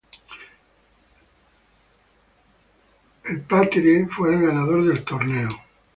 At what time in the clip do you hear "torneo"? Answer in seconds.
5.05-5.49